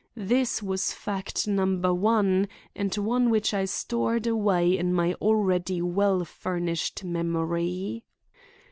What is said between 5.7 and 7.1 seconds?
well furnished